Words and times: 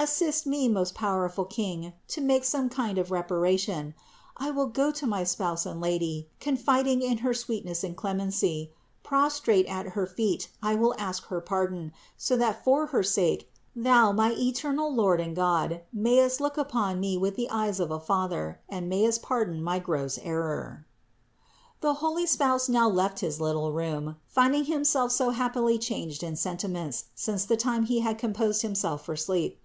Assist 0.00 0.46
me, 0.46 0.68
most 0.68 0.94
powerful 0.94 1.44
King, 1.44 1.92
to 2.06 2.20
make 2.20 2.44
some 2.44 2.68
kind 2.68 2.98
of 2.98 3.10
reparation. 3.10 3.94
I 4.36 4.52
will 4.52 4.68
go 4.68 4.92
to 4.92 5.06
my 5.08 5.24
Spouse 5.24 5.66
and 5.66 5.80
Lady, 5.80 6.28
confiding 6.38 7.02
in 7.02 7.18
her 7.18 7.34
sweetness 7.34 7.82
and 7.82 7.96
clemency; 7.96 8.70
prostrate 9.02 9.66
at 9.66 9.86
her 9.90 10.06
feet 10.06 10.50
I 10.62 10.76
will 10.76 10.94
ask 10.98 11.24
her 11.26 11.40
pardon, 11.40 11.92
so 12.16 12.36
that 12.36 12.62
for 12.64 12.86
her 12.86 13.02
sake, 13.02 13.50
Thou, 13.74 14.12
my 14.12 14.30
eternal 14.38 14.94
Lord 14.94 15.20
and 15.20 15.34
God, 15.34 15.80
mayest 15.92 16.40
look 16.40 16.56
upon 16.56 17.00
me 17.00 17.16
with 17.18 17.34
the 17.34 17.50
eyes 17.50 17.80
of 17.80 17.90
a 17.90 17.98
Father 17.98 18.60
and 18.68 18.88
mayest 18.88 19.20
pardon 19.22 19.60
my 19.60 19.80
gross 19.80 20.16
error." 20.22 20.86
THE 21.80 21.88
INCARNATION 21.88 21.88
329 21.88 21.88
404. 21.90 21.90
The 21.90 21.98
holy 22.06 22.26
spouse 22.26 22.68
now 22.68 22.88
left 22.88 23.18
his 23.18 23.40
little 23.40 23.72
room, 23.72 24.14
finding 24.28 24.66
himself 24.66 25.10
so 25.10 25.30
happily 25.30 25.76
changed 25.76 26.22
in 26.22 26.36
sentiments 26.36 27.06
since 27.16 27.44
the 27.44 27.56
time 27.56 27.86
he 27.86 27.98
had 27.98 28.16
composed 28.16 28.62
himself 28.62 29.04
for 29.04 29.16
sleep. 29.16 29.58